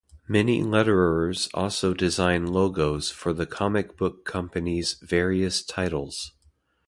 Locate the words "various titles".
4.95-6.31